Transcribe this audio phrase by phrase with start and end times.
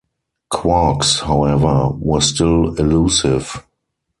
[0.51, 3.63] Quarks, however, were still elusive.